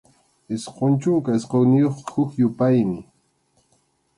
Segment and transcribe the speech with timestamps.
[0.55, 2.99] Isqun chunka isqunniyuqqa huk yupaymi.